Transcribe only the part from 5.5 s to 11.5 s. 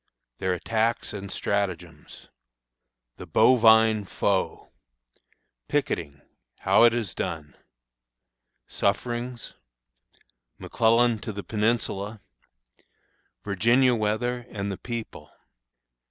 Picketing; how it is done. Sufferings. McClellan to the